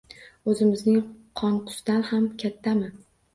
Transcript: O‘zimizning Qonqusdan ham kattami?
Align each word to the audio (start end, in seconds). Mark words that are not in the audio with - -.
O‘zimizning 0.53 1.03
Qonqusdan 1.41 2.07
ham 2.09 2.27
kattami? 2.45 2.91